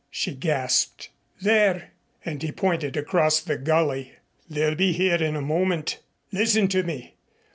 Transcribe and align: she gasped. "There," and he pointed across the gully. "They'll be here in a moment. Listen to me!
she 0.09 0.33
gasped. 0.33 1.11
"There," 1.43 1.91
and 2.25 2.41
he 2.41 2.51
pointed 2.51 2.97
across 2.97 3.39
the 3.39 3.55
gully. 3.55 4.13
"They'll 4.49 4.73
be 4.73 4.93
here 4.93 5.17
in 5.21 5.35
a 5.35 5.41
moment. 5.41 5.99
Listen 6.31 6.67
to 6.69 6.81
me! 6.81 7.17